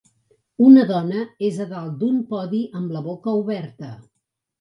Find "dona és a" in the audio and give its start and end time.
0.91-1.67